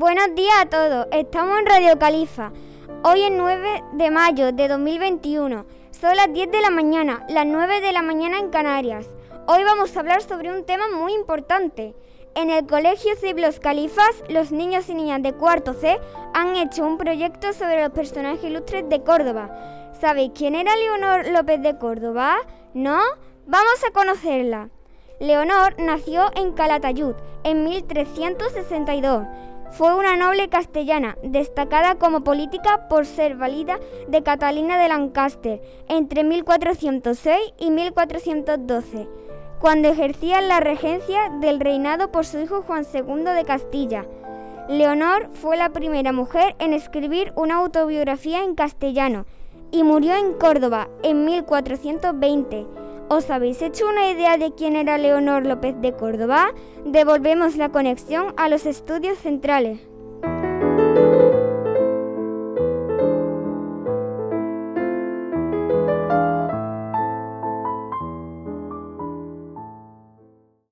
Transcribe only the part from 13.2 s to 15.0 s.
Los Califas, los niños y